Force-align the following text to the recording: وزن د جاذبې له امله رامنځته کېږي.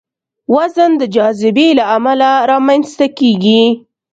وزن 0.55 0.91
د 0.97 1.03
جاذبې 1.15 1.67
له 1.79 1.83
امله 1.95 2.31
رامنځته 2.51 3.07
کېږي. 3.17 3.63